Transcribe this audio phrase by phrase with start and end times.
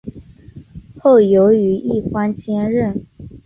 [0.97, 3.05] 后由于一方接任。